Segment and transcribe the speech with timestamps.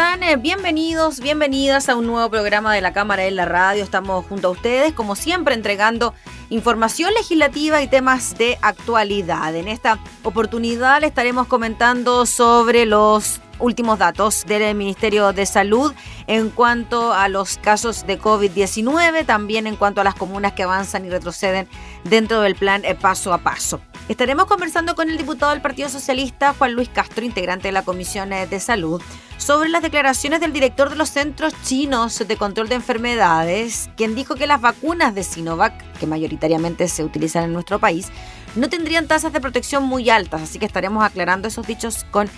[0.00, 3.82] Eh, bienvenidos, bienvenidas a un nuevo programa de la Cámara en la Radio.
[3.82, 6.14] Estamos junto a ustedes, como siempre, entregando
[6.50, 9.56] información legislativa y temas de actualidad.
[9.56, 15.92] En esta oportunidad le estaremos comentando sobre los últimos datos del Ministerio de Salud
[16.28, 21.06] en cuanto a los casos de COVID-19, también en cuanto a las comunas que avanzan
[21.06, 21.68] y retroceden
[22.04, 23.80] dentro del plan eh, paso a paso.
[24.08, 28.32] Estaremos conversando con el diputado del Partido Socialista, Juan Luis Castro, integrante de la Comisión
[28.32, 29.02] eh, de Salud,
[29.38, 34.34] sobre las declaraciones del director de los Centros Chinos de Control de Enfermedades, quien dijo
[34.34, 38.08] que las vacunas de Sinovac, que mayoritariamente se utilizan en nuestro país,
[38.56, 42.28] no tendrían tasas de protección muy altas, así que estaremos aclarando esos dichos con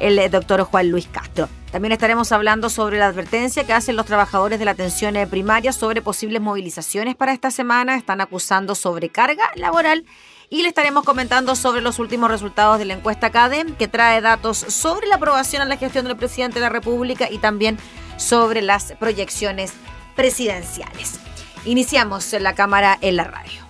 [0.00, 1.48] el eh, doctor Juan Luis Castro.
[1.70, 5.72] También estaremos hablando sobre la advertencia que hacen los trabajadores de la atención eh, primaria
[5.72, 7.96] sobre posibles movilizaciones para esta semana.
[7.96, 10.04] Están acusando sobrecarga laboral
[10.50, 14.58] y le estaremos comentando sobre los últimos resultados de la encuesta CADEM, que trae datos
[14.58, 17.78] sobre la aprobación a la gestión del presidente de la República y también
[18.16, 19.72] sobre las proyecciones
[20.16, 21.20] presidenciales.
[21.64, 23.67] Iniciamos la cámara en la radio.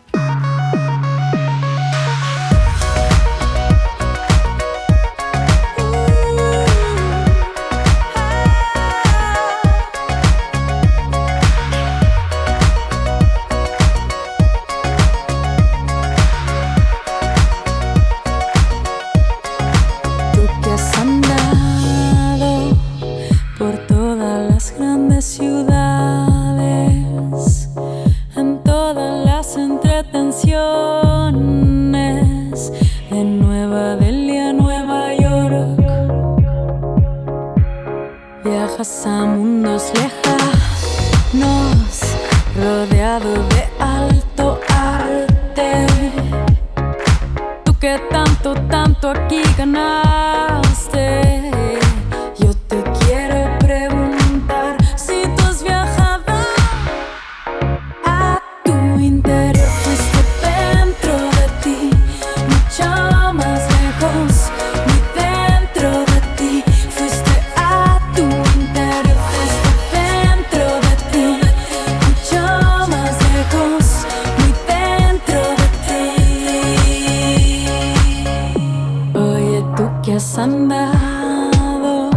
[80.08, 82.08] Que has andado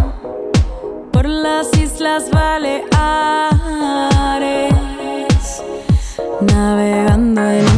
[1.11, 2.81] por las Islas Baleares,
[6.39, 7.70] navegando en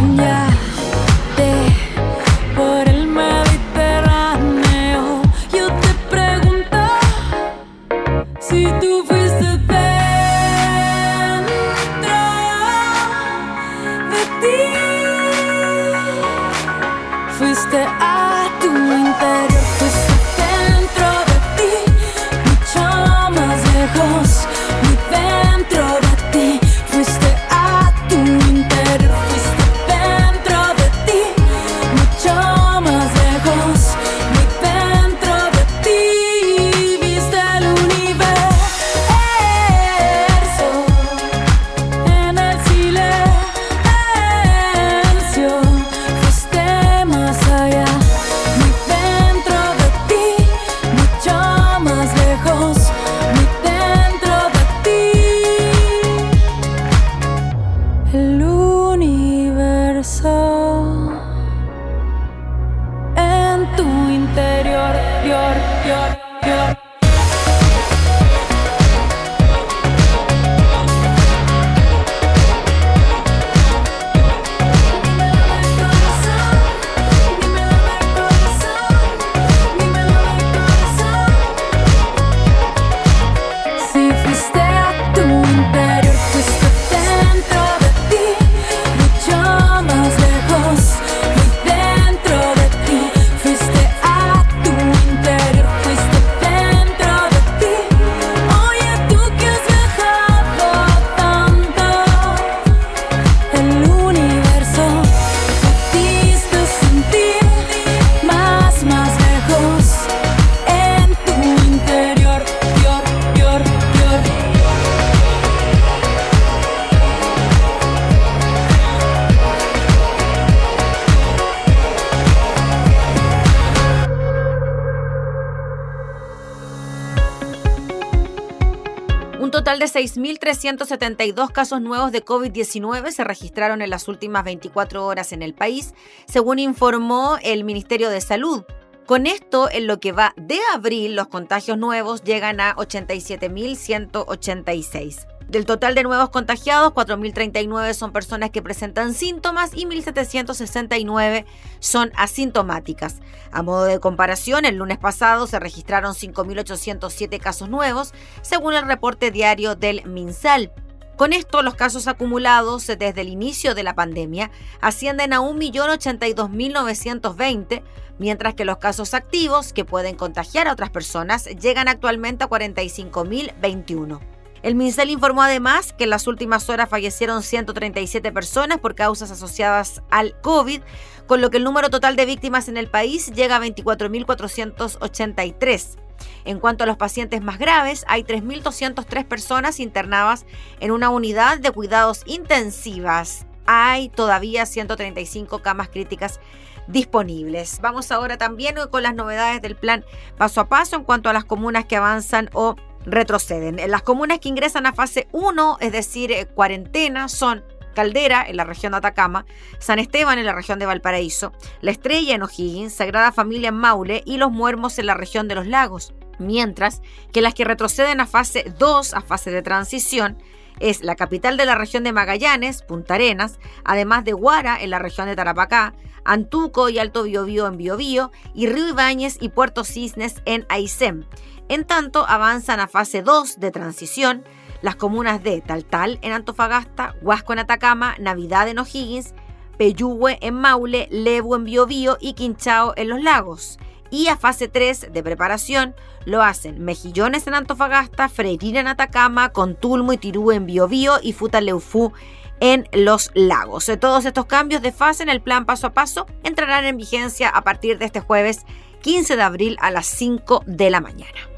[130.04, 135.94] 6.372 casos nuevos de COVID-19 se registraron en las últimas 24 horas en el país,
[136.28, 138.66] según informó el Ministerio de Salud.
[139.06, 145.33] Con esto, en lo que va de abril, los contagios nuevos llegan a 87.186.
[145.54, 151.46] Del total de nuevos contagiados, 4.039 son personas que presentan síntomas y 1.769
[151.78, 153.18] son asintomáticas.
[153.52, 159.30] A modo de comparación, el lunes pasado se registraron 5.807 casos nuevos, según el reporte
[159.30, 160.72] diario del MinSal.
[161.18, 164.50] Con esto, los casos acumulados desde el inicio de la pandemia
[164.82, 167.84] ascienden a 1.082.920,
[168.18, 174.33] mientras que los casos activos que pueden contagiar a otras personas llegan actualmente a 45.021.
[174.64, 180.02] El MinSal informó además que en las últimas horas fallecieron 137 personas por causas asociadas
[180.10, 180.82] al COVID,
[181.28, 185.98] con lo que el número total de víctimas en el país llega a 24.483.
[186.46, 190.46] En cuanto a los pacientes más graves, hay 3.203 personas internadas
[190.80, 193.46] en una unidad de cuidados intensivas.
[193.66, 196.40] Hay todavía 135 camas críticas
[196.88, 197.80] disponibles.
[197.82, 200.06] Vamos ahora también con las novedades del plan
[200.38, 203.80] paso a paso en cuanto a las comunas que avanzan o retroceden.
[203.90, 207.64] Las comunas que ingresan a fase 1, es decir, eh, cuarentena, son
[207.94, 209.46] Caldera, en la región de Atacama,
[209.80, 214.24] San Esteban, en la región de Valparaíso, La Estrella, en O'Higgins, Sagrada Familia, en Maule
[214.26, 216.14] y Los Muermos, en la región de los Lagos.
[216.40, 217.02] Mientras
[217.32, 220.38] que las que retroceden a fase 2, a fase de transición,
[220.80, 225.00] es la capital de la región de Magallanes, Punta Arenas, además de Guara, en la
[225.00, 225.94] región de Tarapacá,
[226.26, 231.28] Antuco y Alto Biobío en Biobío, y Río Ibáñez y Puerto Cisnes en Aysén.
[231.70, 234.44] En tanto, avanzan a fase 2 de transición
[234.82, 239.34] las comunas de Taltal en Antofagasta, Huasco en Atacama, Navidad en O'Higgins,
[239.78, 243.80] Peyúgue en Maule, Lebu en Biobío y Quinchao en Los Lagos.
[244.12, 245.96] Y a fase 3 de preparación
[246.26, 252.12] lo hacen Mejillones en Antofagasta, Freirina en Atacama, Contulmo y Tirú en Biobío y Futaleufú
[252.60, 253.90] en Los Lagos.
[254.00, 257.64] Todos estos cambios de fase en el plan paso a paso entrarán en vigencia a
[257.64, 258.66] partir de este jueves
[259.02, 261.53] 15 de abril a las 5 de la mañana.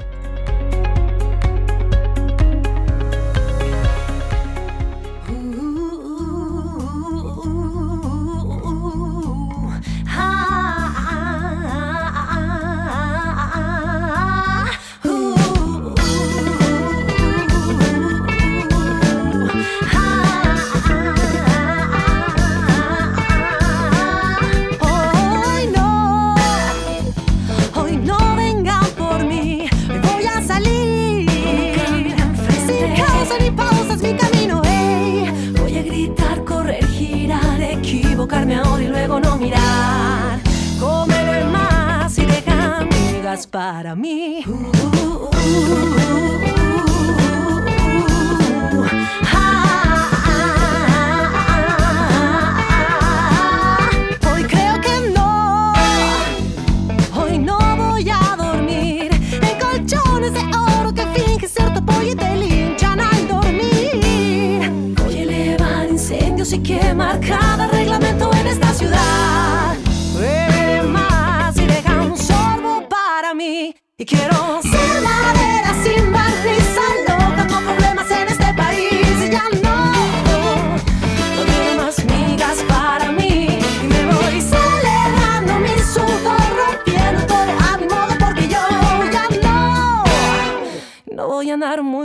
[43.44, 44.44] Para mí.
[44.46, 44.56] Hoy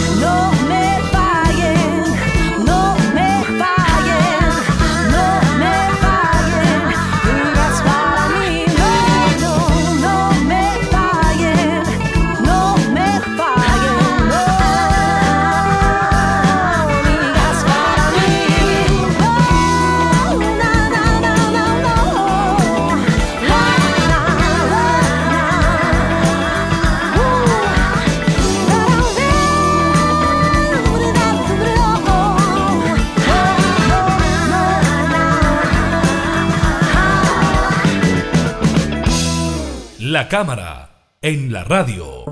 [40.16, 40.88] La cámara
[41.20, 42.24] en la radio.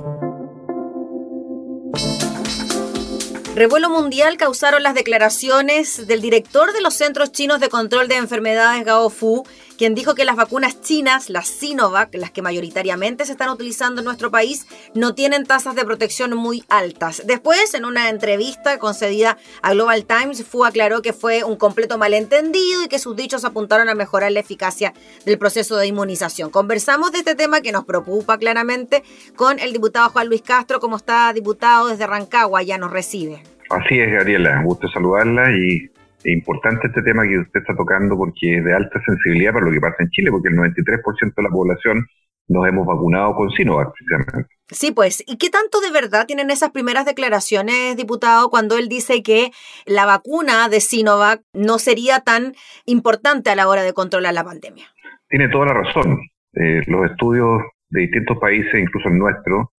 [3.55, 8.87] Revuelo mundial causaron las declaraciones del director de los Centros Chinos de Control de Enfermedades,
[8.87, 13.50] Gao Fu, quien dijo que las vacunas chinas, las Sinovac, las que mayoritariamente se están
[13.50, 17.23] utilizando en nuestro país, no tienen tasas de protección muy altas.
[17.26, 22.83] Después, en una entrevista concedida a Global Times, Fu aclaró que fue un completo malentendido
[22.85, 26.50] y que sus dichos apuntaron a mejorar la eficacia del proceso de inmunización.
[26.50, 29.02] Conversamos de este tema que nos preocupa claramente
[29.37, 33.43] con el diputado Juan Luis Castro, como está diputado desde Rancagua, ya nos recibe.
[33.71, 35.90] Así es, Gabriela, gusto saludarla y
[36.25, 39.73] es importante este tema que usted está tocando porque es de alta sensibilidad para lo
[39.73, 42.07] que pasa en Chile, porque el 93% de la población
[42.49, 44.49] nos hemos vacunado con Sinovac, precisamente.
[44.69, 49.23] Sí, pues, ¿y qué tanto de verdad tienen esas primeras declaraciones, diputado, cuando él dice
[49.23, 49.50] que
[49.87, 52.54] la vacuna de Sinovac no sería tan
[52.87, 54.87] importante a la hora de controlar la pandemia?
[55.28, 56.19] Tiene toda la razón.
[56.54, 59.73] Eh, los estudios de distintos países, incluso el nuestro,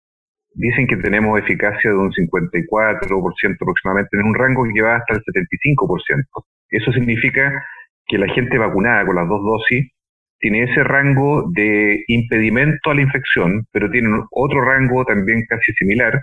[0.55, 5.21] dicen que tenemos eficacia de un 54% aproximadamente, en un rango que va hasta el
[5.21, 6.25] 75%.
[6.71, 7.65] Eso significa
[8.07, 9.91] que la gente vacunada con las dos dosis
[10.39, 16.23] tiene ese rango de impedimento a la infección, pero tiene otro rango también casi similar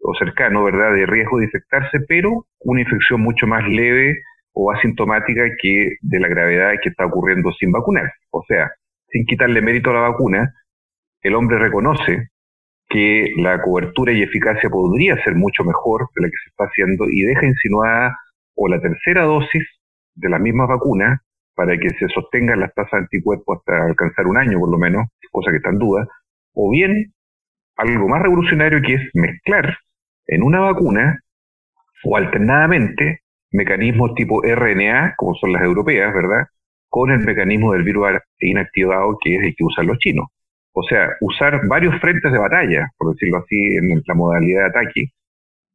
[0.00, 4.16] o cercano, ¿verdad?, de riesgo de infectarse, pero una infección mucho más leve
[4.52, 8.10] o asintomática que de la gravedad que está ocurriendo sin vacunar.
[8.30, 8.70] O sea,
[9.08, 10.52] sin quitarle mérito a la vacuna,
[11.22, 12.30] el hombre reconoce
[12.88, 17.06] que la cobertura y eficacia podría ser mucho mejor de la que se está haciendo
[17.10, 18.18] y deja insinuada
[18.54, 19.64] o la tercera dosis
[20.14, 21.22] de la misma vacuna
[21.54, 25.06] para que se sostengan las tasas de anticuerpos hasta alcanzar un año por lo menos,
[25.30, 26.06] cosa que está en duda,
[26.54, 27.12] o bien
[27.76, 29.78] algo más revolucionario que es mezclar
[30.26, 31.20] en una vacuna
[32.04, 36.46] o alternadamente mecanismos tipo RNA, como son las europeas, ¿verdad?
[36.88, 38.08] Con el mecanismo del virus
[38.40, 40.28] inactivado que es el que usan los chinos.
[40.78, 45.06] O sea, usar varios frentes de batalla, por decirlo así, en la modalidad de ataque,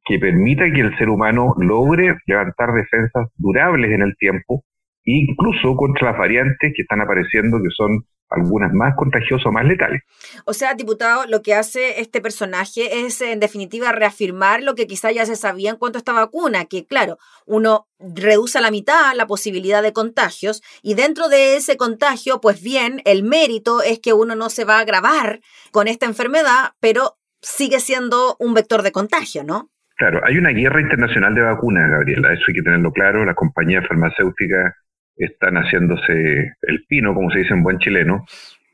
[0.05, 4.63] que permita que el ser humano logre levantar defensas durables en el tiempo,
[5.03, 10.01] incluso contra las variantes que están apareciendo, que son algunas más contagiosas o más letales.
[10.45, 15.11] O sea, diputado, lo que hace este personaje es, en definitiva, reafirmar lo que quizá
[15.11, 19.13] ya se sabía en cuanto a esta vacuna, que claro, uno reduce a la mitad
[19.15, 24.13] la posibilidad de contagios y dentro de ese contagio, pues bien, el mérito es que
[24.13, 25.41] uno no se va a agravar
[25.71, 29.69] con esta enfermedad, pero sigue siendo un vector de contagio, ¿no?
[29.97, 33.25] Claro, hay una guerra internacional de vacunas, Gabriela, eso hay que tenerlo claro.
[33.25, 34.73] Las compañías farmacéuticas
[35.15, 38.25] están haciéndose el pino, como se dice en buen chileno,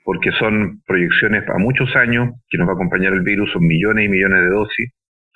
[0.04, 4.06] porque son proyecciones a muchos años que nos va a acompañar el virus, son millones
[4.06, 4.92] y millones de dosis.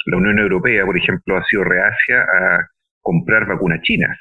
[0.06, 2.68] La Unión Europea, por ejemplo, ha sido reacia a
[3.02, 4.18] comprar vacunas chinas.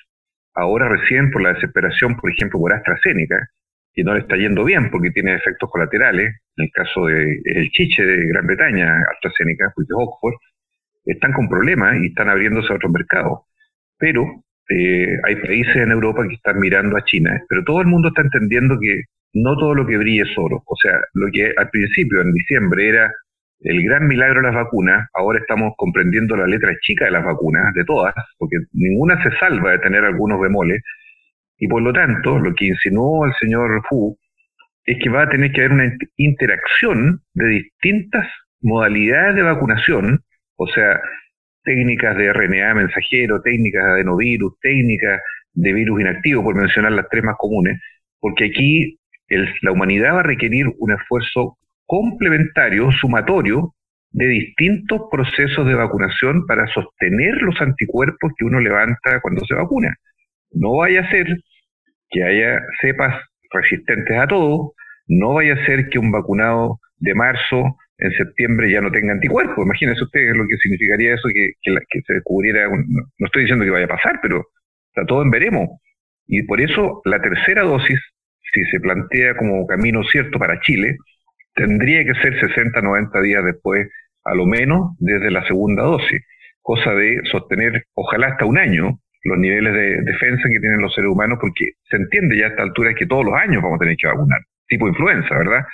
[0.55, 3.49] Ahora recién por la desesperación, por ejemplo, por AstraZeneca,
[3.93, 7.71] que no le está yendo bien porque tiene efectos colaterales, en el caso del el
[7.71, 10.35] chiche de Gran Bretaña, AstraZeneca, pues de Oxford,
[11.05, 13.41] están con problemas y están abriéndose a otros mercados.
[13.99, 18.09] Pero eh, hay países en Europa que están mirando a China, pero todo el mundo
[18.09, 19.03] está entendiendo que
[19.35, 20.63] no todo lo que brille es oro.
[20.67, 23.13] O sea, lo que al principio, en diciembre, era
[23.61, 27.75] el gran milagro de las vacunas, ahora estamos comprendiendo la letra chica de las vacunas,
[27.75, 30.83] de todas, porque ninguna se salva de tener algunos bemoles,
[31.59, 34.17] y por lo tanto, lo que insinuó el señor Fu
[34.87, 38.27] es que va a tener que haber una interacción de distintas
[38.63, 40.21] modalidades de vacunación,
[40.57, 41.01] o sea,
[41.63, 45.21] técnicas de RNA mensajero, técnicas de adenovirus, técnicas
[45.53, 47.81] de virus inactivo, por mencionar las tres más comunes,
[48.19, 48.99] porque aquí
[49.29, 53.75] el, la humanidad va a requerir un esfuerzo complementario, sumatorio,
[54.13, 59.95] de distintos procesos de vacunación para sostener los anticuerpos que uno levanta cuando se vacuna.
[60.53, 61.27] No vaya a ser
[62.11, 64.73] que haya cepas resistentes a todo,
[65.07, 69.65] no vaya a ser que un vacunado de marzo en septiembre ya no tenga anticuerpos.
[69.65, 72.85] Imagínense ustedes lo que significaría eso, que, la, que se descubriera, un,
[73.19, 74.47] no, estoy diciendo que vaya a pasar, pero
[75.07, 75.69] todo en veremos.
[76.27, 78.01] Y por eso la tercera dosis,
[78.53, 80.97] si se plantea como camino cierto para Chile,
[81.55, 83.89] tendría que ser 60, 90 días después
[84.25, 86.23] a lo menos desde la segunda dosis,
[86.63, 91.11] cosa de sostener, ojalá hasta un año, los niveles de defensa que tienen los seres
[91.11, 93.97] humanos, porque se entiende ya a esta altura que todos los años vamos a tener
[93.97, 95.65] que vacunar, tipo influenza, ¿verdad?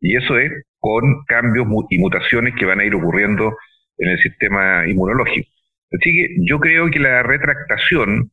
[0.00, 3.56] Y eso es con cambios y mutaciones que van a ir ocurriendo
[3.98, 5.48] en el sistema inmunológico.
[5.92, 8.32] Así que yo creo que la retractación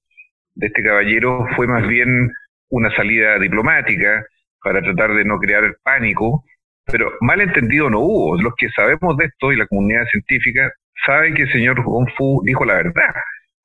[0.55, 2.31] de este caballero fue más bien
[2.69, 4.25] una salida diplomática
[4.63, 6.43] para tratar de no crear pánico,
[6.85, 8.41] pero mal entendido no hubo.
[8.41, 10.73] Los que sabemos de esto y la comunidad científica
[11.05, 13.13] saben que el señor Gong Fu dijo la verdad.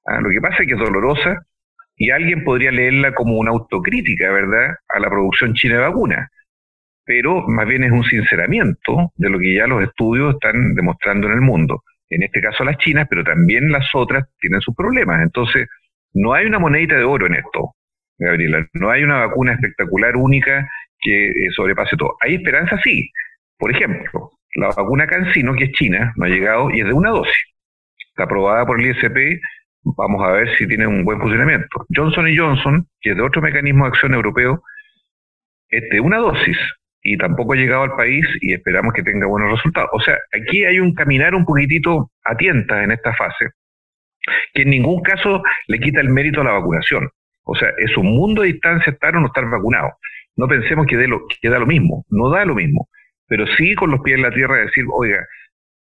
[0.04, 1.40] Ah, lo que pasa es que es dolorosa
[1.96, 6.28] y alguien podría leerla como una autocrítica, ¿verdad?, a la producción china de vacunas.
[7.04, 11.34] Pero más bien es un sinceramiento de lo que ya los estudios están demostrando en
[11.34, 11.82] el mundo.
[12.08, 15.22] En este caso las chinas, pero también las otras tienen sus problemas.
[15.22, 15.68] Entonces,
[16.14, 17.74] no hay una monedita de oro en esto,
[18.18, 18.66] Gabriela.
[18.72, 20.68] No hay una vacuna espectacular, única,
[21.00, 22.16] que eh, sobrepase todo.
[22.20, 23.10] Hay esperanza, sí.
[23.58, 27.10] Por ejemplo, la vacuna CanSino, que es china, no ha llegado y es de una
[27.10, 27.34] dosis.
[28.10, 29.40] Está aprobada por el ISP.
[29.82, 31.84] Vamos a ver si tiene un buen funcionamiento.
[31.94, 34.62] Johnson Johnson, que es de otro mecanismo de acción europeo,
[35.68, 36.56] es de una dosis
[37.06, 39.90] y tampoco ha llegado al país y esperamos que tenga buenos resultados.
[39.92, 43.50] O sea, aquí hay un caminar un poquitito a tientas en esta fase,
[44.54, 47.10] que en ningún caso le quita el mérito a la vacunación.
[47.44, 49.92] O sea, es un mundo de distancia estar o no estar vacunado.
[50.36, 52.88] No pensemos que, lo, que da lo mismo, no da lo mismo,
[53.28, 55.26] pero sí con los pies en la tierra decir, oiga,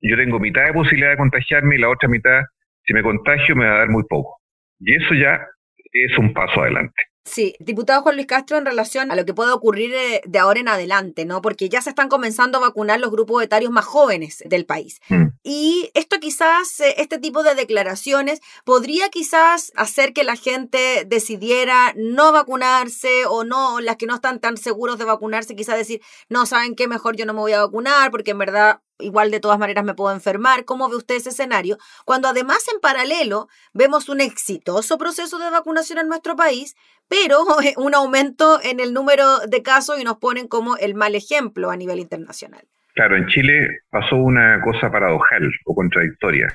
[0.02, 2.44] yo tengo mitad de posibilidad de contagiarme y la otra mitad,
[2.86, 4.40] si me contagio, me va a dar muy poco.
[4.80, 5.46] Y eso ya
[5.92, 7.09] es un paso adelante.
[7.26, 10.60] Sí, diputado Juan Luis Castro, en relación a lo que puede ocurrir eh, de ahora
[10.60, 11.42] en adelante, ¿no?
[11.42, 15.00] Porque ya se están comenzando a vacunar los grupos etarios más jóvenes del país.
[15.10, 15.28] Mm.
[15.44, 21.94] Y esto quizás, eh, este tipo de declaraciones, podría quizás hacer que la gente decidiera
[21.96, 26.46] no vacunarse o no, las que no están tan seguros de vacunarse, quizás decir, no,
[26.46, 26.88] ¿saben qué?
[26.88, 29.94] Mejor yo no me voy a vacunar porque en verdad igual de todas maneras me
[29.94, 30.66] puedo enfermar.
[30.66, 31.78] ¿Cómo ve usted ese escenario?
[32.06, 36.76] Cuando además en paralelo vemos un exitoso proceso de vacunación en nuestro país,
[37.08, 37.40] pero
[37.78, 41.78] un aumento en el número de casos y nos ponen como el mal ejemplo a
[41.78, 42.62] nivel internacional.
[42.94, 46.48] Claro, en Chile pasó una cosa paradojal o contradictoria.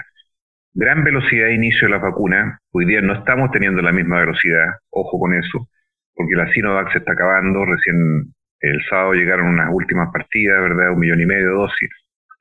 [0.75, 2.59] Gran velocidad de inicio de la vacuna.
[2.73, 5.69] Hoy día no estamos teniendo la misma velocidad, ojo con eso,
[6.15, 7.65] porque la Sinovac se está acabando.
[7.65, 10.93] Recién el sábado llegaron unas últimas partidas, ¿verdad?
[10.93, 11.91] Un millón y medio de dosis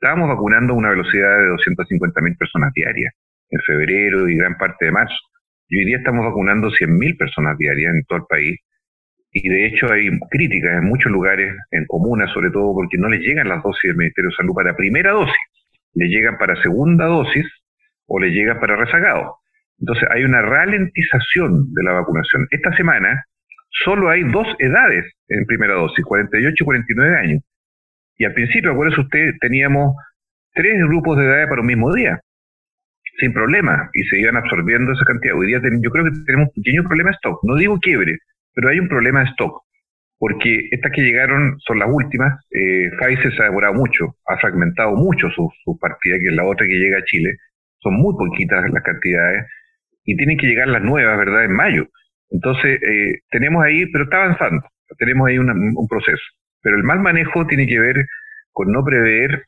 [0.04, 3.14] Estábamos vacunando a una velocidad de 250.000 personas diarias
[3.50, 5.16] en febrero y gran parte de marzo.
[5.70, 8.60] Y hoy día estamos vacunando 100.000 personas diarias en todo el país.
[9.32, 13.22] Y de hecho hay críticas en muchos lugares, en comunas sobre todo, porque no les
[13.22, 15.38] llegan las dosis del Ministerio de Salud para primera dosis.
[15.94, 17.46] Le llegan para segunda dosis
[18.08, 19.38] o le llegan para rezagado.
[19.80, 22.46] Entonces hay una ralentización de la vacunación.
[22.52, 23.24] Esta semana
[23.86, 27.44] solo hay dos edades en primera dosis, 48 y 49 años.
[28.24, 29.98] Y al principio, acuérdese usted, teníamos
[30.54, 32.22] tres grupos de edad para un mismo día,
[33.20, 35.36] sin problema, y se iban absorbiendo esa cantidad.
[35.36, 37.42] Hoy día yo creo que tenemos un pequeño problema de stock.
[37.44, 38.20] No digo quiebre,
[38.54, 39.62] pero hay un problema de stock,
[40.18, 42.40] porque estas que llegaron son las últimas.
[42.52, 46.46] Eh, Pfizer se ha demorado mucho, ha fragmentado mucho su, su partida, que es la
[46.46, 47.36] otra que llega a Chile.
[47.80, 49.48] Son muy poquitas las cantidades,
[50.06, 51.88] y tienen que llegar las nuevas, ¿verdad?, en mayo.
[52.30, 54.66] Entonces, eh, tenemos ahí, pero está avanzando,
[54.98, 56.24] tenemos ahí un proceso.
[56.64, 58.08] Pero el mal manejo tiene que ver
[58.52, 59.46] con no prever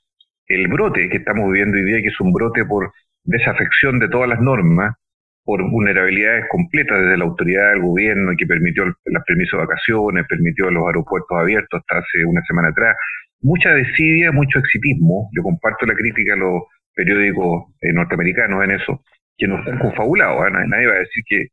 [0.47, 2.91] el brote que estamos viviendo hoy día, que es un brote por
[3.23, 4.95] desafección de todas las normas,
[5.43, 8.93] por vulnerabilidades completas desde la autoridad del gobierno que permitió el,
[9.25, 12.95] permiso de vacaciones, permitió los aeropuertos abiertos hasta hace una semana atrás.
[13.41, 15.29] Mucha desidia, mucho exitismo.
[15.35, 16.63] Yo comparto la crítica a los
[16.95, 19.03] periódicos eh, norteamericanos en eso,
[19.37, 20.47] que no están confabulados.
[20.47, 20.51] ¿eh?
[20.67, 21.47] Nadie va a decir que,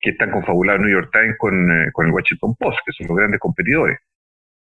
[0.00, 3.40] que están confabulados New York Times eh, con el Washington Post, que son los grandes
[3.40, 3.98] competidores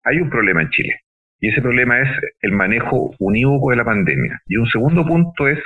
[0.05, 1.01] hay un problema en Chile.
[1.39, 2.09] Y ese problema es
[2.41, 4.39] el manejo unívoco de la pandemia.
[4.47, 5.59] Y un segundo punto es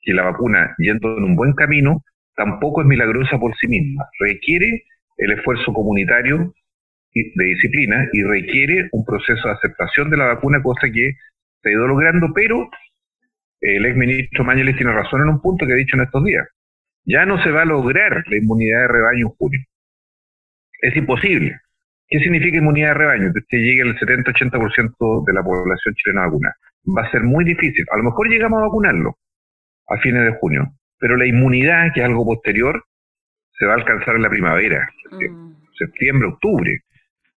[0.00, 2.02] que la vacuna, yendo en un buen camino,
[2.36, 4.04] tampoco es milagrosa por sí misma.
[4.20, 4.84] Requiere
[5.16, 6.54] el esfuerzo comunitario
[7.14, 11.14] de disciplina y requiere un proceso de aceptación de la vacuna, cosa que
[11.62, 12.70] se ha ido logrando, pero
[13.60, 16.46] el exministro Mañeles tiene razón en un punto que ha dicho en estos días.
[17.04, 19.60] Ya no se va a lograr la inmunidad de rebaño en junio.
[20.80, 21.58] Es imposible.
[22.08, 23.32] ¿Qué significa inmunidad de rebaño?
[23.32, 26.56] Que usted llegue al 70-80% de la población chilena vacunada.
[26.96, 27.84] Va a ser muy difícil.
[27.92, 29.14] A lo mejor llegamos a vacunarlo
[29.88, 32.82] a fines de junio, pero la inmunidad, que es algo posterior,
[33.58, 35.52] se va a alcanzar en la primavera, mm.
[35.78, 36.80] septiembre, octubre.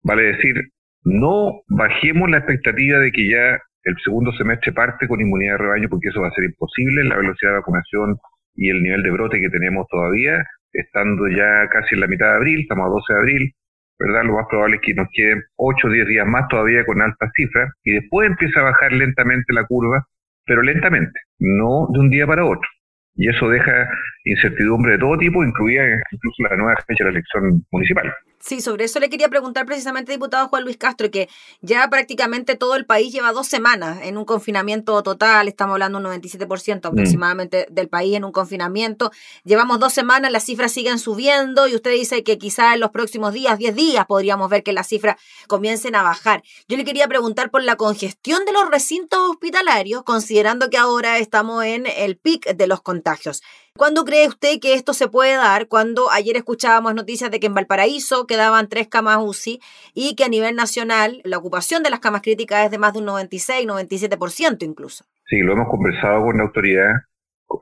[0.03, 0.57] Vale decir,
[1.05, 5.89] no bajemos la expectativa de que ya el segundo semestre parte con inmunidad de rebaño,
[5.89, 8.17] porque eso va a ser imposible, la velocidad de vacunación
[8.55, 12.37] y el nivel de brote que tenemos todavía, estando ya casi en la mitad de
[12.37, 13.55] abril, estamos a 12 de abril,
[14.01, 14.25] ¿verdad?
[14.25, 17.31] Lo más probable es que nos queden 8 o 10 días más todavía con altas
[17.37, 20.07] cifras y después empieza a bajar lentamente la curva,
[20.47, 22.69] pero lentamente, no de un día para otro.
[23.15, 23.89] Y eso deja
[24.25, 28.13] incertidumbre de todo tipo, incluida incluso la nueva fecha de la elección municipal.
[28.43, 31.29] Sí, sobre eso le quería preguntar precisamente, diputado Juan Luis Castro, que
[31.61, 36.07] ya prácticamente todo el país lleva dos semanas en un confinamiento total, estamos hablando de
[36.07, 36.87] un 97% mm.
[36.87, 39.11] aproximadamente del país en un confinamiento.
[39.45, 43.35] Llevamos dos semanas, las cifras siguen subiendo y usted dice que quizá en los próximos
[43.35, 46.43] días, 10 días, podríamos ver que las cifras comiencen a bajar.
[46.67, 51.63] Yo le quería preguntar por la congestión de los recintos hospitalarios, considerando que ahora estamos
[51.65, 53.43] en el pic de los contagios.
[53.77, 55.69] ¿Cuándo cree usted que esto se puede dar?
[55.69, 59.61] Cuando ayer escuchábamos noticias de que en Valparaíso quedaban tres camas UCI
[59.95, 62.99] y que a nivel nacional la ocupación de las camas críticas es de más de
[62.99, 65.05] un 96, 97% incluso.
[65.29, 66.91] Sí, lo hemos conversado con la autoridad.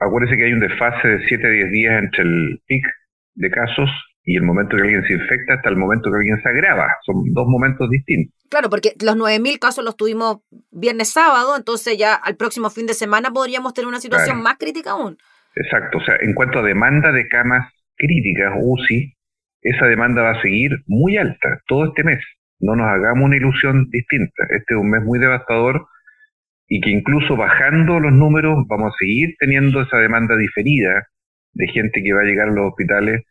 [0.01, 2.85] Acuérdese que hay un desfase de 7 a 10 días entre el pic
[3.35, 3.89] de casos
[4.25, 6.89] y el momento que alguien se infecta hasta el momento que alguien se agrava.
[7.07, 8.35] Son dos momentos distintos.
[8.51, 10.39] Claro, porque los 9.000 casos los tuvimos
[10.71, 14.91] viernes sábado, entonces ya al próximo fin de semana podríamos tener una situación más crítica
[14.91, 15.17] aún.
[15.55, 19.15] Exacto, o sea, en cuanto a demanda de camas críticas UCI,
[19.63, 22.25] esa demanda va a seguir muy alta todo este mes.
[22.61, 24.45] No nos hagamos una ilusión distinta.
[24.51, 25.87] Este es un mes muy devastador
[26.69, 31.09] y que incluso bajando los números vamos a seguir teniendo esa demanda diferida
[31.53, 33.25] de gente que va a llegar a los hospitales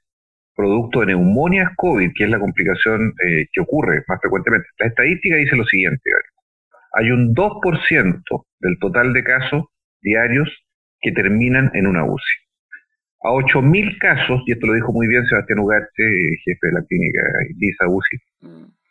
[0.56, 4.68] producto de neumonias COVID, que es la complicación eh, que ocurre más frecuentemente.
[4.80, 6.10] La estadística dice lo siguiente,
[6.94, 8.22] hay un 2%
[8.60, 9.66] del total de casos
[10.02, 10.50] diarios
[11.02, 12.48] que terminan en una UCI.
[13.24, 16.04] A 8.000 casos, y esto lo dijo muy bien Sebastián Ugarte,
[16.46, 17.22] jefe de la clínica
[17.60, 18.18] ISA UCI,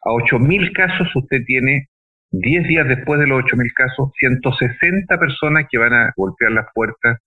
[0.05, 1.89] a 8.000 casos usted tiene
[2.33, 7.19] 10 días después de los 8.000 casos, 160 personas que van a golpear las puertas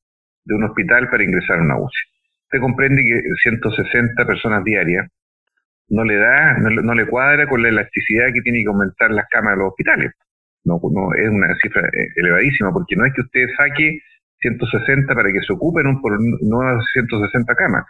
[0.46, 2.20] de un hospital para ingresar a una UCI.
[2.52, 5.08] Usted comprende que 160 personas diarias
[5.89, 9.54] no le da, no, le cuadra con la elasticidad que tiene que aumentar las camas
[9.54, 10.12] de los hospitales.
[10.63, 14.00] No, no, es una cifra eh, elevadísima, porque no es que usted saque
[14.41, 17.86] 160 para que se ocupen por nuevas 160 camas.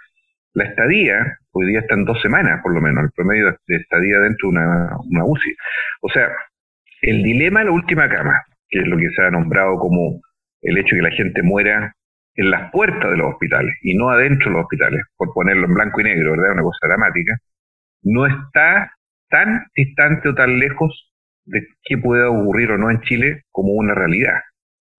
[0.53, 4.49] La estadía, hoy día están dos semanas por lo menos, el promedio de estadía dentro
[4.49, 5.55] de una, una UCI.
[6.01, 6.29] O sea,
[7.01, 10.21] el dilema de la última cama, que es lo que se ha nombrado como
[10.61, 11.93] el hecho de que la gente muera
[12.35, 15.73] en las puertas de los hospitales y no adentro de los hospitales, por ponerlo en
[15.73, 16.53] blanco y negro, ¿verdad?
[16.53, 17.37] Una cosa dramática,
[18.03, 18.93] no está
[19.29, 21.13] tan distante o tan lejos
[21.45, 24.39] de qué pueda ocurrir o no en Chile como una realidad.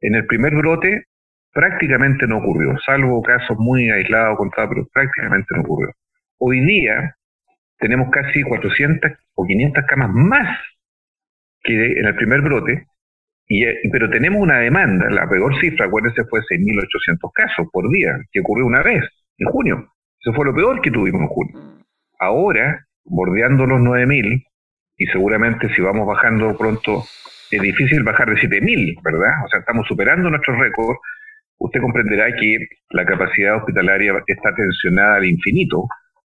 [0.00, 1.06] En el primer brote
[1.52, 5.92] prácticamente no ocurrió, salvo casos muy aislados, contados, pero prácticamente no ocurrió.
[6.38, 7.16] Hoy día
[7.78, 10.58] tenemos casi 400 o 500 camas más
[11.62, 12.86] que en el primer brote,
[13.46, 18.40] y, pero tenemos una demanda, la peor cifra, acuérdense, fue 6.800 casos por día, que
[18.40, 19.02] ocurrió una vez,
[19.38, 19.92] en junio.
[20.20, 21.58] Eso fue lo peor que tuvimos en junio.
[22.18, 24.44] Ahora, bordeando los 9.000,
[24.98, 27.04] y seguramente si vamos bajando pronto,
[27.50, 29.44] es difícil bajar de 7.000, ¿verdad?
[29.44, 31.00] O sea, estamos superando nuestros récords,
[31.60, 32.56] usted comprenderá que
[32.90, 35.86] la capacidad hospitalaria está tensionada al infinito,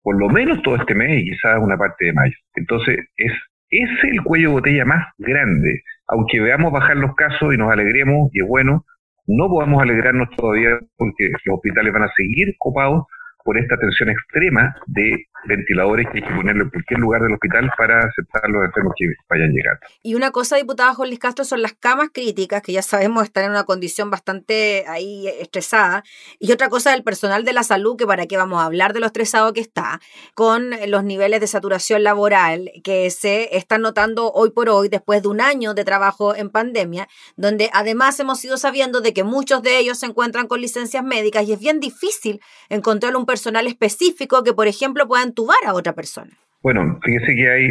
[0.01, 2.35] por lo menos todo este mes y quizás una parte de mayo.
[2.55, 3.31] Entonces, es
[3.69, 5.83] ese el cuello de botella más grande.
[6.07, 8.83] Aunque veamos bajar los casos y nos alegremos, y es bueno,
[9.27, 13.05] no podamos alegrarnos todavía porque los hospitales van a seguir copados
[13.43, 17.71] por esta tensión extrema de ventiladores que hay que ponerlo en cualquier lugar del hospital
[17.77, 19.79] para aceptar los enfermos que vayan llegando.
[20.03, 23.51] Y una cosa, diputada Jorge Castro, son las camas críticas, que ya sabemos están en
[23.51, 26.03] una condición bastante ahí estresada.
[26.39, 28.99] Y otra cosa, el personal de la salud, que para qué vamos a hablar de
[28.99, 29.99] lo estresado que está,
[30.35, 35.27] con los niveles de saturación laboral que se están notando hoy por hoy, después de
[35.27, 39.77] un año de trabajo en pandemia, donde además hemos ido sabiendo de que muchos de
[39.79, 44.51] ellos se encuentran con licencias médicas y es bien difícil encontrar un personal específico que,
[44.51, 46.31] por ejemplo, pueda entubar a otra persona.
[46.61, 47.63] Bueno, fíjese que hay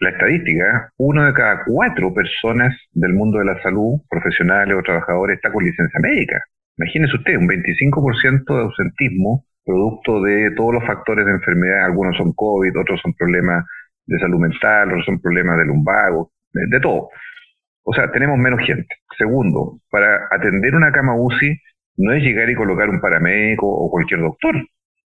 [0.00, 5.36] la estadística, uno de cada cuatro personas del mundo de la salud, profesionales o trabajadores,
[5.36, 6.44] está con licencia médica.
[6.76, 12.32] Imagínese usted, un 25% de ausentismo producto de todos los factores de enfermedad, algunos son
[12.34, 13.64] COVID, otros son problemas
[14.06, 17.08] de salud mental, otros son problemas de lumbago, de, de todo.
[17.82, 18.94] O sea, tenemos menos gente.
[19.16, 21.58] Segundo, para atender una cama UCI
[21.96, 24.54] no es llegar y colocar un paramédico o cualquier doctor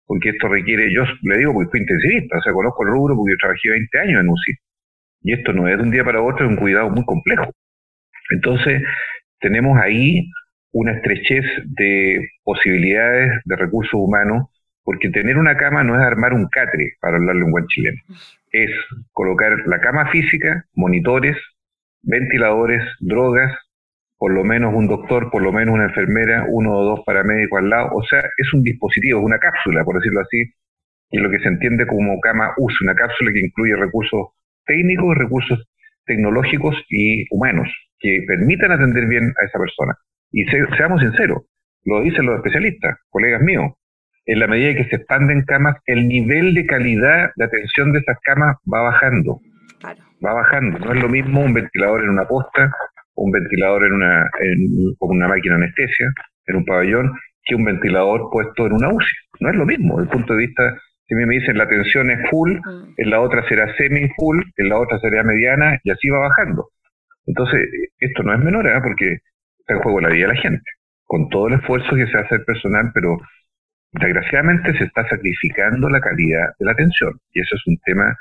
[0.07, 3.33] porque esto requiere, yo le digo porque fui intensivista, o sea, conozco el rubro porque
[3.33, 4.53] yo trabajé 20 años en UCI,
[5.23, 7.53] y esto no es de un día para otro, es un cuidado muy complejo.
[8.31, 8.83] Entonces,
[9.41, 10.31] tenemos ahí
[10.73, 14.49] una estrechez de posibilidades de recursos humanos,
[14.85, 18.01] porque tener una cama no es armar un catre, para hablarle en buen chileno,
[18.53, 18.71] es
[19.13, 21.37] colocar la cama física, monitores,
[22.03, 23.53] ventiladores, drogas,
[24.19, 27.71] por lo menos un doctor, por lo menos una enfermera, uno o dos paramédicos al
[27.71, 27.91] lado.
[27.93, 30.43] O sea, es un dispositivo, es una cápsula, por decirlo así,
[31.11, 34.29] y lo que se entiende como cama uso, una cápsula que incluye recursos
[34.65, 35.69] técnicos, recursos
[36.05, 39.95] tecnológicos y humanos que permitan atender bien a esa persona.
[40.33, 41.43] Y seamos sinceros,
[41.85, 43.73] lo dicen los especialistas, colegas míos,
[44.27, 48.19] en la medida que se expanden camas, el nivel de calidad de atención de esas
[48.25, 49.41] camas va bajando.
[50.25, 50.81] Va bajando.
[50.81, 52.73] No es lo mismo un ventilador en una posta,
[53.17, 54.31] un ventilador en una,
[54.99, 56.07] con una máquina anestesia,
[56.47, 57.13] en un pabellón,
[57.45, 59.17] que un ventilador puesto en una UCI.
[59.41, 62.29] No es lo mismo, desde el punto de vista, si me dicen la atención es
[62.31, 62.95] full, mm.
[62.97, 66.69] en la otra será semi-full, en la otra será mediana, y así va bajando.
[67.27, 68.81] Entonces, esto no es menor, ¿eh?
[68.83, 69.19] porque
[69.59, 70.71] está en juego la vida de la gente,
[71.05, 73.19] con todo el esfuerzo que se hace el personal, pero
[73.93, 78.15] desgraciadamente se está sacrificando la calidad de la atención, y eso es un tema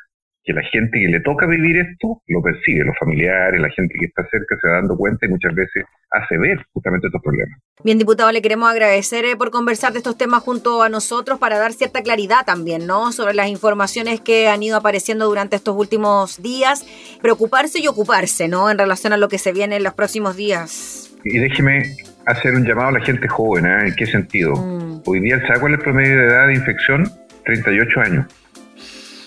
[0.45, 4.05] que la gente que le toca vivir esto lo percibe, los familiares, la gente que
[4.05, 7.60] está cerca se va dando cuenta y muchas veces hace ver justamente estos problemas.
[7.84, 11.58] Bien, diputado, le queremos agradecer eh, por conversar de estos temas junto a nosotros para
[11.58, 13.12] dar cierta claridad también, ¿no?
[13.12, 16.86] Sobre las informaciones que han ido apareciendo durante estos últimos días,
[17.21, 18.69] preocuparse y ocuparse, ¿no?
[18.69, 21.17] En relación a lo que se viene en los próximos días.
[21.23, 21.95] Y déjeme
[22.27, 23.88] hacer un llamado a la gente joven, ¿eh?
[23.88, 24.53] ¿En qué sentido?
[24.55, 25.01] Mm.
[25.08, 27.10] Hoy día, ¿sabe cuál es el promedio de edad de infección?
[27.45, 28.44] 38 años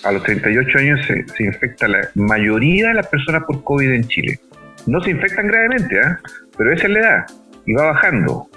[0.05, 4.39] a los 38 años se, infecta la mayoría de las personas por COVID en Chile.
[4.87, 6.17] No se infectan gravemente, ¿eh?
[6.57, 7.27] pero esa es la edad
[7.67, 8.49] y va bajando.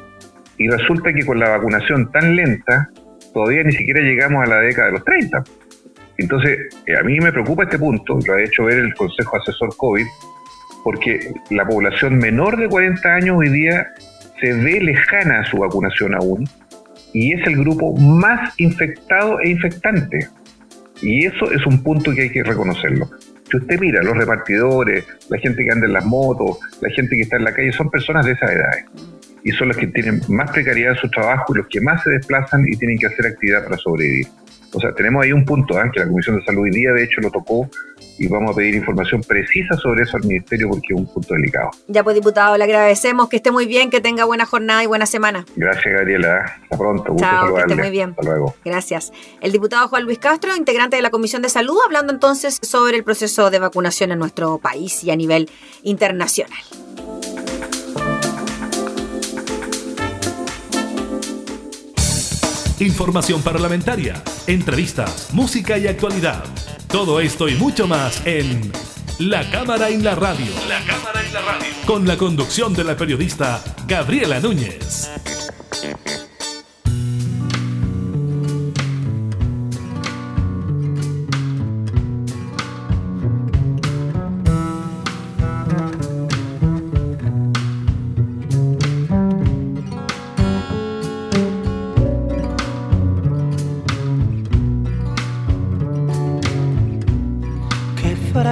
[0.58, 2.90] Y resulta que con la vacunación tan lenta,
[3.34, 5.44] todavía ni siquiera llegamos a la década de los 30.
[6.18, 9.76] Entonces, eh, a mí me preocupa este punto, lo ha hecho ver el Consejo Asesor
[9.76, 10.06] COVID,
[10.84, 13.88] porque la población menor de 40 años hoy día
[14.40, 16.48] se ve lejana a su vacunación aún
[17.14, 20.28] y es el grupo más infectado e infectante.
[21.02, 23.10] Y eso es un punto que hay que reconocerlo.
[23.50, 27.24] Si usted mira, los repartidores, la gente que anda en las motos, la gente que
[27.24, 28.72] está en la calle, son personas de esa edad.
[29.44, 32.12] Y son los que tienen más precariedad en su trabajo y los que más se
[32.12, 34.28] desplazan y tienen que hacer actividad para sobrevivir.
[34.74, 35.90] O sea, tenemos ahí un punto ¿eh?
[35.92, 37.70] que la Comisión de Salud hoy día, de hecho, lo tocó
[38.22, 41.72] y vamos a pedir información precisa sobre eso al Ministerio porque es un punto delicado.
[41.88, 45.08] Ya pues, diputado, le agradecemos que esté muy bien, que tenga buena jornada y buena
[45.08, 45.44] semana.
[45.56, 46.60] Gracias, Gabriela.
[46.62, 47.14] Hasta pronto.
[47.14, 48.12] Gusto Chao, que esté muy bien.
[48.12, 48.54] Hasta luego.
[48.64, 49.12] Gracias.
[49.42, 53.04] El diputado Juan Luis Castro, integrante de la Comisión de Salud, hablando entonces sobre el
[53.04, 55.50] proceso de vacunación en nuestro país y a nivel
[55.82, 56.60] internacional.
[62.80, 66.44] Información parlamentaria, entrevistas, música y actualidad.
[66.92, 68.70] Todo esto y mucho más en
[69.18, 70.52] La Cámara en la Radio.
[70.68, 71.68] La Cámara en la Radio.
[71.86, 75.10] Con la conducción de la periodista Gabriela Núñez.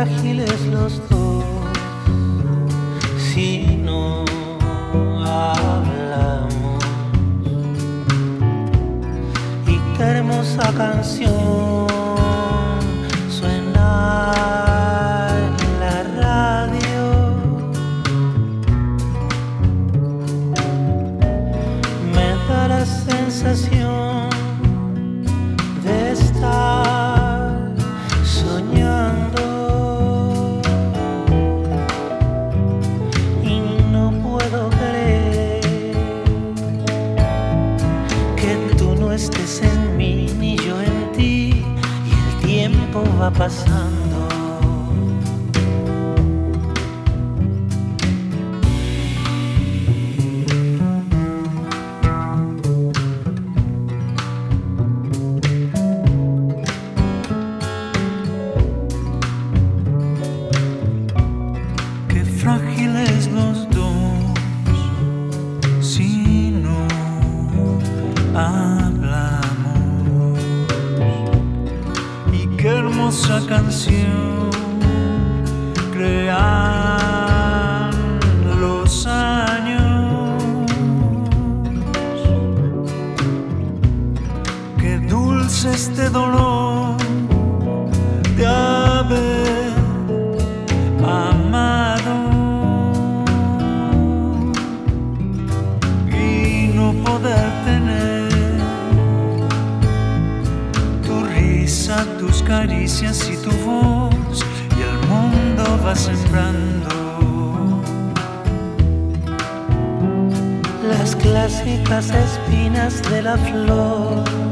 [0.06, 1.44] frágiles los dos
[3.18, 4.24] si no
[5.26, 6.84] hablamos.
[9.68, 11.89] Y qué hermosa canción.
[85.64, 86.98] menos este dolor
[88.38, 89.74] de haber
[91.04, 92.16] amado
[96.12, 98.30] y no poder tener
[101.06, 104.46] tu risa, tus caricias y tu voz
[104.78, 106.90] y el mundo va sembrando.
[110.88, 114.49] Las clásicas espinas de la flor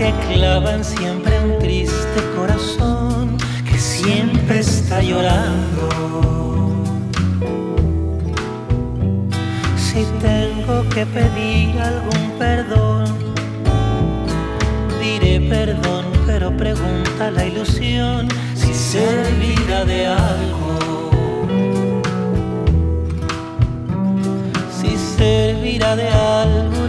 [0.00, 3.36] que clavan siempre un triste corazón
[3.70, 5.88] que siempre está llorando.
[9.76, 13.14] Si tengo que pedir algún perdón,
[15.02, 21.10] diré perdón, pero pregunta la ilusión si servirá de algo.
[24.80, 26.79] Si servirá de algo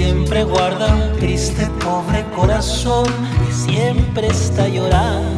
[0.00, 5.29] siempre guarda un triste pobre corazón que siempre está llorando.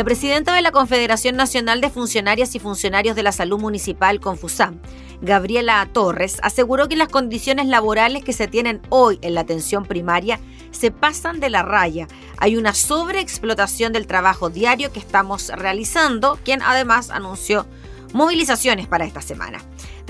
[0.00, 4.80] La presidenta de la Confederación Nacional de Funcionarias y Funcionarios de la Salud Municipal, Confusam,
[5.20, 10.40] Gabriela Torres, aseguró que las condiciones laborales que se tienen hoy en la atención primaria
[10.70, 12.08] se pasan de la raya.
[12.38, 17.66] Hay una sobreexplotación del trabajo diario que estamos realizando, quien además anunció
[18.14, 19.58] movilizaciones para esta semana.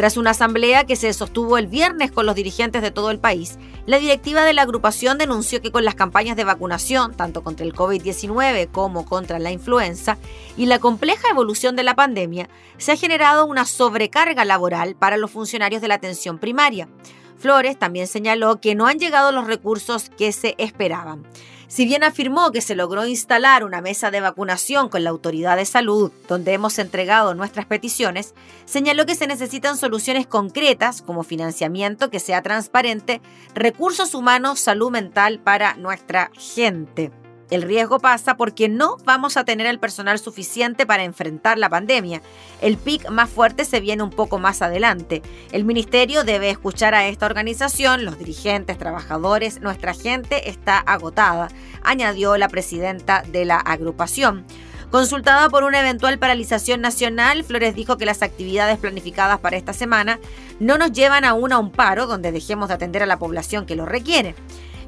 [0.00, 3.58] Tras una asamblea que se sostuvo el viernes con los dirigentes de todo el país,
[3.84, 7.74] la directiva de la agrupación denunció que con las campañas de vacunación, tanto contra el
[7.74, 10.16] COVID-19 como contra la influenza,
[10.56, 15.32] y la compleja evolución de la pandemia, se ha generado una sobrecarga laboral para los
[15.32, 16.88] funcionarios de la atención primaria.
[17.36, 21.26] Flores también señaló que no han llegado los recursos que se esperaban.
[21.70, 25.64] Si bien afirmó que se logró instalar una mesa de vacunación con la autoridad de
[25.64, 32.18] salud, donde hemos entregado nuestras peticiones, señaló que se necesitan soluciones concretas como financiamiento que
[32.18, 33.20] sea transparente,
[33.54, 37.12] recursos humanos, salud mental para nuestra gente.
[37.50, 42.22] El riesgo pasa porque no vamos a tener el personal suficiente para enfrentar la pandemia.
[42.60, 45.20] El pic más fuerte se viene un poco más adelante.
[45.50, 51.48] El ministerio debe escuchar a esta organización, los dirigentes, trabajadores, nuestra gente está agotada,
[51.82, 54.44] añadió la presidenta de la agrupación.
[54.92, 60.18] Consultada por una eventual paralización nacional, Flores dijo que las actividades planificadas para esta semana
[60.58, 63.76] no nos llevan aún a un paro donde dejemos de atender a la población que
[63.76, 64.34] lo requiere.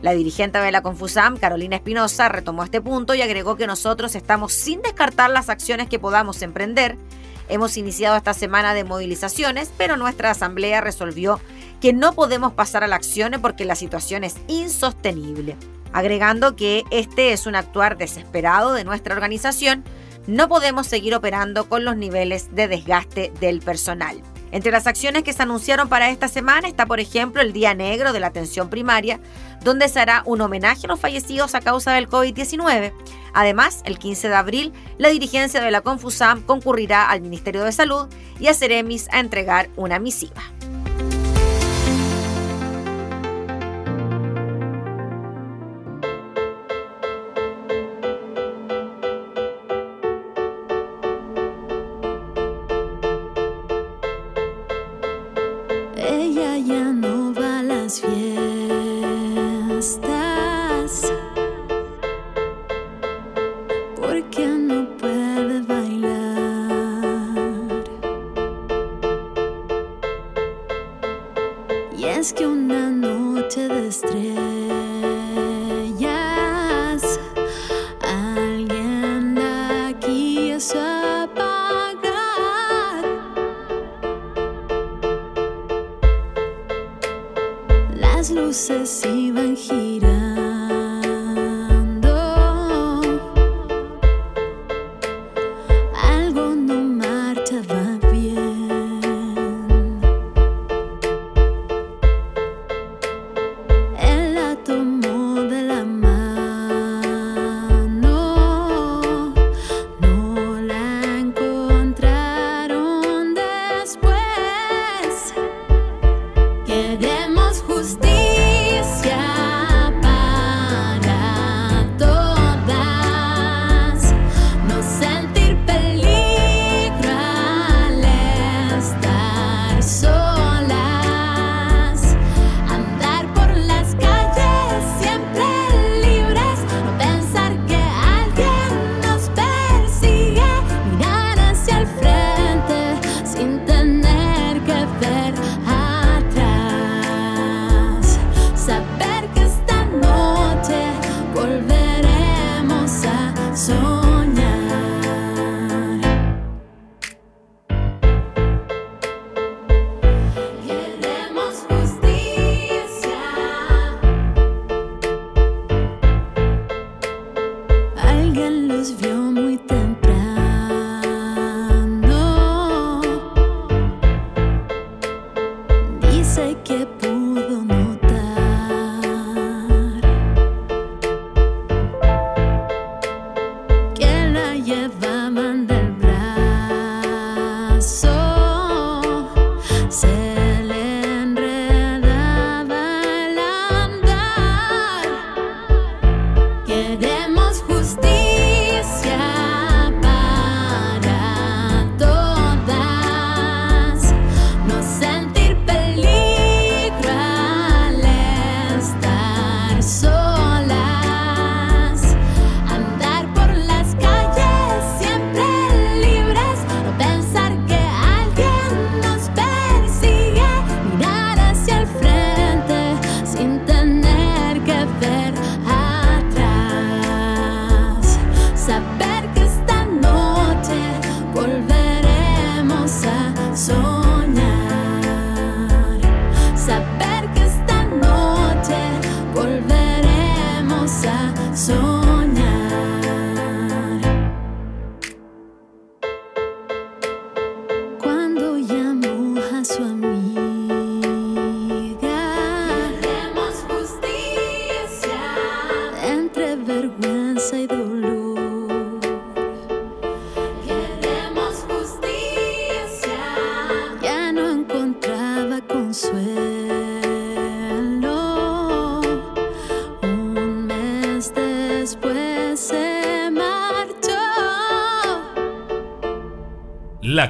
[0.03, 4.53] La dirigente de la Confusam, Carolina Espinosa, retomó este punto y agregó que nosotros estamos
[4.53, 6.99] sin descartar las acciones que podamos emprender.
[7.49, 11.39] Hemos iniciado esta semana de movilizaciones, pero nuestra asamblea resolvió
[11.81, 15.57] que no podemos pasar a la acción porque la situación es insostenible.
[15.93, 19.85] Agregando que este es un actuar desesperado de nuestra organización,
[20.27, 24.21] no podemos seguir operando con los niveles de desgaste del personal.
[24.53, 28.13] Entre las acciones que se anunciaron para esta semana está, por ejemplo, el Día Negro
[28.13, 29.19] de la Atención Primaria,
[29.65, 32.93] donde se hará un homenaje a los fallecidos a causa del COVID-19.
[33.33, 38.09] Además, el 15 de abril, la dirigencia de la Confusam concurrirá al Ministerio de Salud
[38.39, 40.43] y a Ceremis a entregar una misiva.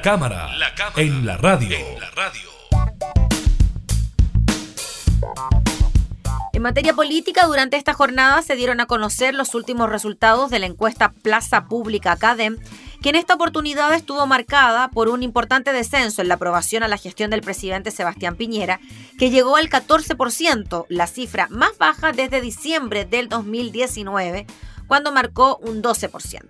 [0.03, 0.48] La cámara,
[0.96, 1.78] en, la radio.
[6.53, 10.66] En materia política, durante esta jornada se dieron a conocer los últimos resultados de la
[10.66, 12.59] encuesta Plaza Pública Academ,
[13.00, 16.98] que en esta oportunidad estuvo marcada por un importante descenso en la aprobación a la
[16.98, 18.80] gestión del presidente Sebastián Piñera,
[19.20, 24.46] que llegó al 14%, la cifra más baja desde diciembre del 2019,
[24.88, 26.42] cuando marcó un 12%.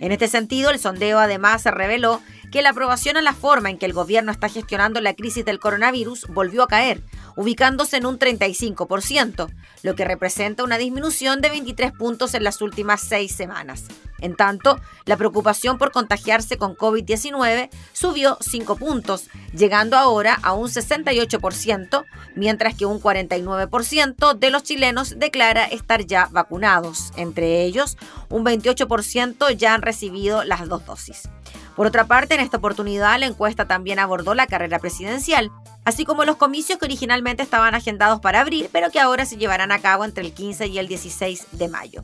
[0.00, 3.78] En este sentido, el sondeo además se reveló que la aprobación a la forma en
[3.78, 7.02] que el gobierno está gestionando la crisis del coronavirus volvió a caer,
[7.36, 13.00] ubicándose en un 35%, lo que representa una disminución de 23 puntos en las últimas
[13.00, 13.84] seis semanas.
[14.20, 20.68] En tanto, la preocupación por contagiarse con COVID-19 subió 5 puntos, llegando ahora a un
[20.68, 27.12] 68%, mientras que un 49% de los chilenos declara estar ya vacunados.
[27.16, 27.98] Entre ellos,
[28.30, 31.28] un 28% ya han recibido las dos dosis.
[31.76, 35.52] Por otra parte, en esta oportunidad la encuesta también abordó la carrera presidencial,
[35.84, 39.70] así como los comicios que originalmente estaban agendados para abril, pero que ahora se llevarán
[39.70, 42.02] a cabo entre el 15 y el 16 de mayo.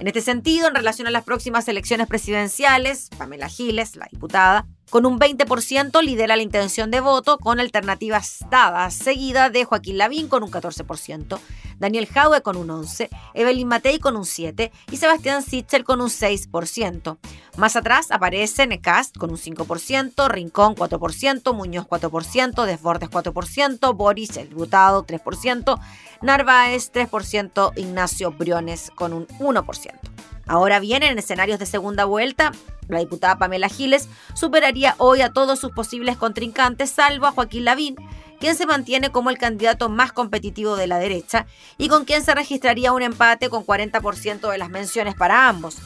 [0.00, 5.06] En este sentido, en relación a las próximas elecciones presidenciales, Pamela Giles, la diputada, con
[5.06, 10.42] un 20% lidera la intención de voto con alternativas dadas, seguida de Joaquín Lavín con
[10.42, 11.38] un 14%,
[11.78, 16.10] Daniel Jaue con un 11%, Evelyn Matei con un 7% y Sebastián Sichel con un
[16.10, 17.16] 6%.
[17.56, 24.50] Más atrás aparecen Cast con un 5%, Rincón 4%, Muñoz 4%, Desbordes 4%, Boris, el
[24.50, 25.80] diputado 3%,
[26.20, 29.92] Narváez 3%, Ignacio Briones con un 1%.
[30.46, 32.52] Ahora bien, en escenarios de segunda vuelta,
[32.88, 37.96] la diputada Pamela Giles superaría hoy a todos sus posibles contrincantes, salvo a Joaquín Lavín,
[38.40, 41.46] quien se mantiene como el candidato más competitivo de la derecha
[41.78, 45.76] y con quien se registraría un empate con 40% de las menciones para ambos.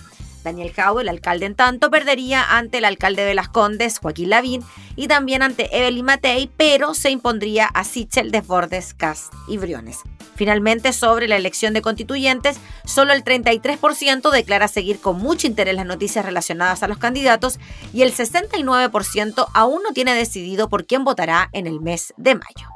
[0.46, 4.62] Daniel Jau, el alcalde en tanto, perdería ante el alcalde de Las Condes, Joaquín Lavín,
[4.94, 10.02] y también ante Evelyn Matei, pero se impondría a Sichel, Desbordes, Cast y Briones.
[10.36, 15.86] Finalmente, sobre la elección de constituyentes, solo el 33% declara seguir con mucho interés las
[15.86, 17.58] noticias relacionadas a los candidatos
[17.92, 22.68] y el 69% aún no tiene decidido por quién votará en el mes de mayo.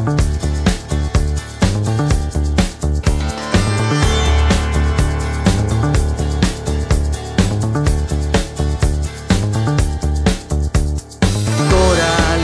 [0.00, 0.16] Dora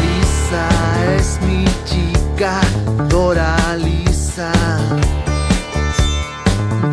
[0.02, 0.68] Lisa
[1.16, 2.60] es mi chica,
[3.08, 4.52] Dora Lisa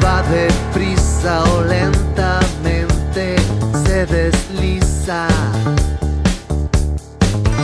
[0.01, 3.35] va de prisa o lentamente
[3.85, 5.27] se desliza,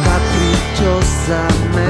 [0.03, 1.89] caprichosa me.